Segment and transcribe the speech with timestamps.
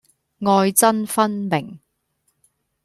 [0.39, 1.77] 愛憎分明